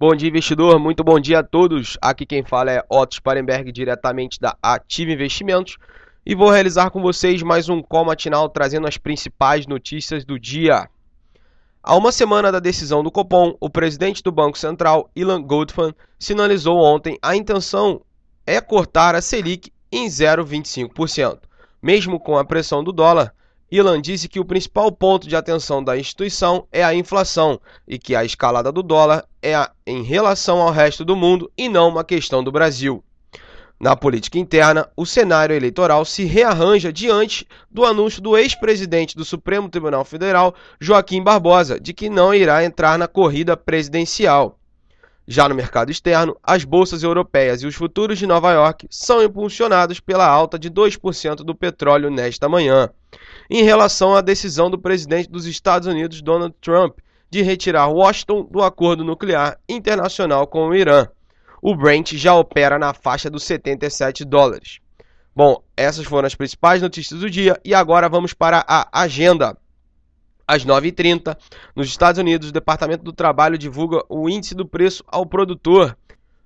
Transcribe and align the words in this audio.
Bom 0.00 0.14
dia, 0.14 0.28
investidor. 0.28 0.78
Muito 0.78 1.02
bom 1.02 1.18
dia 1.18 1.40
a 1.40 1.42
todos. 1.42 1.98
Aqui 2.00 2.24
quem 2.24 2.44
fala 2.44 2.70
é 2.70 2.84
Otto 2.88 3.16
Sparenberg, 3.16 3.72
diretamente 3.72 4.38
da 4.38 4.56
Ativa 4.62 5.10
Investimentos. 5.10 5.76
E 6.24 6.36
vou 6.36 6.50
realizar 6.50 6.90
com 6.90 7.02
vocês 7.02 7.42
mais 7.42 7.68
um 7.68 7.82
call 7.82 8.04
matinal 8.04 8.48
trazendo 8.48 8.86
as 8.86 8.96
principais 8.96 9.66
notícias 9.66 10.24
do 10.24 10.38
dia. 10.38 10.88
Há 11.82 11.96
uma 11.96 12.12
semana 12.12 12.52
da 12.52 12.60
decisão 12.60 13.02
do 13.02 13.10
Copom, 13.10 13.56
o 13.58 13.68
presidente 13.68 14.22
do 14.22 14.30
Banco 14.30 14.56
Central, 14.56 15.10
Ilan 15.16 15.42
Goldman, 15.42 15.92
sinalizou 16.16 16.78
ontem 16.78 17.18
a 17.20 17.34
intenção 17.34 18.00
é 18.46 18.60
cortar 18.60 19.16
a 19.16 19.20
Selic 19.20 19.72
em 19.90 20.06
0,25%. 20.06 21.40
Mesmo 21.82 22.20
com 22.20 22.38
a 22.38 22.44
pressão 22.44 22.84
do 22.84 22.92
dólar, 22.92 23.34
Ilan 23.70 24.00
disse 24.00 24.28
que 24.28 24.40
o 24.40 24.44
principal 24.44 24.90
ponto 24.90 25.28
de 25.28 25.36
atenção 25.36 25.84
da 25.84 25.98
instituição 25.98 26.66
é 26.72 26.82
a 26.82 26.94
inflação 26.94 27.60
e 27.86 27.98
que 27.98 28.14
a 28.14 28.24
escalada 28.24 28.72
do 28.72 28.82
dólar 28.82 29.26
é 29.48 29.70
em 29.86 30.02
relação 30.02 30.60
ao 30.60 30.70
resto 30.70 31.04
do 31.04 31.16
mundo 31.16 31.50
e 31.56 31.68
não 31.68 31.88
uma 31.88 32.04
questão 32.04 32.42
do 32.42 32.52
Brasil. 32.52 33.02
Na 33.80 33.94
política 33.94 34.38
interna, 34.38 34.88
o 34.96 35.06
cenário 35.06 35.54
eleitoral 35.54 36.04
se 36.04 36.24
rearranja 36.24 36.92
diante 36.92 37.46
do 37.70 37.84
anúncio 37.84 38.20
do 38.20 38.36
ex-presidente 38.36 39.16
do 39.16 39.24
Supremo 39.24 39.68
Tribunal 39.68 40.04
Federal, 40.04 40.52
Joaquim 40.80 41.22
Barbosa, 41.22 41.78
de 41.78 41.94
que 41.94 42.10
não 42.10 42.34
irá 42.34 42.64
entrar 42.64 42.98
na 42.98 43.06
corrida 43.06 43.56
presidencial. 43.56 44.58
Já 45.30 45.48
no 45.48 45.54
mercado 45.54 45.92
externo, 45.92 46.36
as 46.42 46.64
bolsas 46.64 47.02
europeias 47.02 47.62
e 47.62 47.66
os 47.66 47.74
futuros 47.74 48.18
de 48.18 48.26
Nova 48.26 48.50
York 48.50 48.88
são 48.90 49.22
impulsionados 49.22 50.00
pela 50.00 50.26
alta 50.26 50.58
de 50.58 50.70
2% 50.70 51.36
do 51.36 51.54
petróleo 51.54 52.10
nesta 52.10 52.48
manhã. 52.48 52.90
Em 53.48 53.62
relação 53.62 54.16
à 54.16 54.20
decisão 54.20 54.70
do 54.70 54.78
presidente 54.78 55.30
dos 55.30 55.46
Estados 55.46 55.86
Unidos, 55.86 56.22
Donald 56.22 56.54
Trump, 56.60 56.98
de 57.30 57.42
retirar 57.42 57.88
Washington 57.88 58.46
do 58.50 58.62
acordo 58.62 59.04
nuclear 59.04 59.58
internacional 59.68 60.46
com 60.46 60.68
o 60.68 60.74
Irã, 60.74 61.08
o 61.60 61.74
Brent 61.74 62.14
já 62.14 62.34
opera 62.34 62.78
na 62.78 62.94
faixa 62.94 63.28
dos 63.28 63.44
77 63.44 64.24
dólares. 64.24 64.80
Bom, 65.34 65.62
essas 65.76 66.06
foram 66.06 66.26
as 66.26 66.34
principais 66.34 66.82
notícias 66.82 67.20
do 67.20 67.30
dia 67.30 67.60
e 67.64 67.74
agora 67.74 68.08
vamos 68.08 68.34
para 68.34 68.64
a 68.66 68.88
agenda 68.92 69.56
às 70.46 70.64
9h30. 70.64 71.36
Nos 71.76 71.88
Estados 71.88 72.18
Unidos, 72.18 72.48
o 72.48 72.52
Departamento 72.52 73.04
do 73.04 73.12
Trabalho 73.12 73.58
divulga 73.58 74.02
o 74.08 74.28
índice 74.28 74.54
do 74.54 74.66
preço 74.66 75.04
ao 75.06 75.26
produtor. 75.26 75.96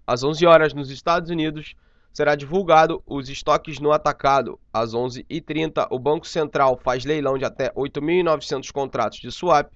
Às 0.06 0.24
11 0.24 0.44
horas 0.44 0.74
nos 0.74 0.90
Estados 0.90 1.30
Unidos, 1.30 1.74
será 2.12 2.34
divulgado 2.34 3.02
os 3.06 3.28
estoques 3.28 3.78
no 3.78 3.92
atacado. 3.92 4.58
Às 4.72 4.92
11h30, 4.92 5.86
o 5.90 5.98
Banco 5.98 6.26
Central 6.26 6.78
faz 6.82 7.04
leilão 7.04 7.38
de 7.38 7.44
até 7.44 7.70
8.900 7.72 8.70
contratos 8.72 9.20
de 9.20 9.30
swap. 9.30 9.72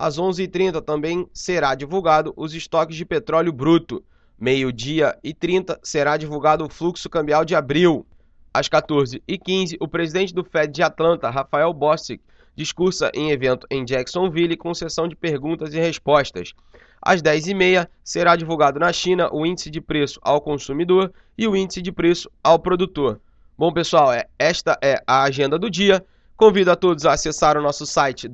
Às 0.00 0.16
11h30 0.16 0.80
também 0.80 1.28
será 1.34 1.74
divulgado 1.74 2.32
os 2.36 2.54
estoques 2.54 2.94
de 2.94 3.04
petróleo 3.04 3.52
bruto. 3.52 4.00
Meio-dia 4.38 5.18
e 5.24 5.34
30 5.34 5.80
será 5.82 6.16
divulgado 6.16 6.64
o 6.64 6.68
fluxo 6.68 7.10
cambial 7.10 7.44
de 7.44 7.56
abril. 7.56 8.06
Às 8.54 8.68
14h15, 8.68 9.76
o 9.80 9.88
presidente 9.88 10.32
do 10.32 10.44
Fed 10.44 10.72
de 10.72 10.84
Atlanta, 10.84 11.28
Rafael 11.28 11.72
Bostic, 11.72 12.20
discursa 12.54 13.10
em 13.12 13.32
evento 13.32 13.66
em 13.68 13.84
Jacksonville 13.84 14.56
com 14.56 14.72
sessão 14.72 15.08
de 15.08 15.16
perguntas 15.16 15.74
e 15.74 15.80
respostas. 15.80 16.54
Às 17.02 17.20
10h30 17.20 17.88
será 18.04 18.36
divulgado 18.36 18.78
na 18.78 18.92
China 18.92 19.28
o 19.32 19.44
índice 19.44 19.68
de 19.68 19.80
preço 19.80 20.20
ao 20.22 20.40
consumidor 20.40 21.12
e 21.36 21.48
o 21.48 21.56
índice 21.56 21.82
de 21.82 21.90
preço 21.90 22.30
ao 22.40 22.60
produtor. 22.60 23.20
Bom, 23.58 23.72
pessoal, 23.72 24.12
é, 24.12 24.28
esta 24.38 24.78
é 24.80 25.02
a 25.04 25.24
agenda 25.24 25.58
do 25.58 25.68
dia. 25.68 26.06
Convido 26.36 26.70
a 26.70 26.76
todos 26.76 27.04
a 27.04 27.14
acessar 27.14 27.56
o 27.56 27.62
nosso 27.62 27.84
site 27.84 28.28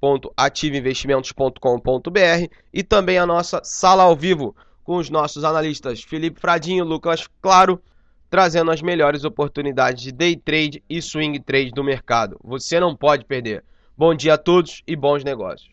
www.ativeinvestimentos.com.br 0.00 2.54
e 2.72 2.82
também 2.82 3.18
a 3.18 3.26
nossa 3.26 3.60
sala 3.64 4.04
ao 4.04 4.16
vivo 4.16 4.56
com 4.84 4.96
os 4.96 5.10
nossos 5.10 5.44
analistas 5.44 6.02
Felipe 6.02 6.40
Fradinho, 6.40 6.84
Lucas 6.84 7.28
Claro, 7.40 7.82
trazendo 8.30 8.70
as 8.70 8.80
melhores 8.80 9.24
oportunidades 9.24 10.02
de 10.02 10.12
day 10.12 10.36
trade 10.36 10.82
e 10.88 11.02
swing 11.02 11.38
trade 11.40 11.72
do 11.72 11.84
mercado. 11.84 12.38
Você 12.42 12.80
não 12.80 12.96
pode 12.96 13.24
perder. 13.24 13.64
Bom 13.96 14.14
dia 14.14 14.34
a 14.34 14.38
todos 14.38 14.82
e 14.86 14.94
bons 14.94 15.24
negócios. 15.24 15.66